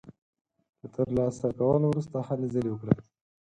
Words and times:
له 0.79 0.87
تر 0.95 1.07
لاسه 1.17 1.47
کولو 1.59 1.85
وروسته 1.89 2.17
هلې 2.27 2.47
ځلې 2.53 2.69
وکړي. 2.71 2.95